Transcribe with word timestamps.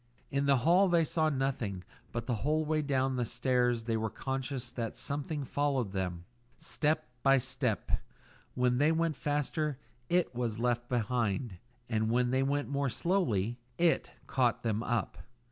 In 0.31 0.47
the 0.47 0.57
hall 0.57 0.87
they 0.89 1.05
saw 1.05 1.29
nothing, 1.29 1.83
but 2.11 2.25
the 2.25 2.37
whole 2.41 2.65
way 2.65 2.81
down 2.81 3.17
the 3.17 3.23
stairs 3.23 3.83
they 3.83 3.95
were 3.95 4.09
conscious 4.09 4.71
that 4.71 4.95
someone 4.95 5.45
followed 5.45 5.91
them; 5.91 6.25
step 6.57 7.05
by 7.21 7.37
step; 7.37 7.91
when 8.55 8.79
they 8.79 8.91
went 8.91 9.15
faster 9.15 9.77
IT 10.09 10.33
was 10.33 10.57
left 10.57 10.89
behind, 10.89 11.59
and 11.87 12.09
when 12.09 12.31
they 12.31 12.41
went 12.41 12.67
more 12.67 12.89
slowly 12.89 13.59
IT 13.77 14.09
caught 14.25 14.63
them 14.63 14.81
up. 14.81 15.17